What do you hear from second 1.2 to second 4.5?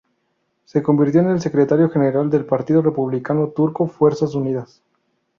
en el Secretario General del Partido Republicano Turco-Fuerzas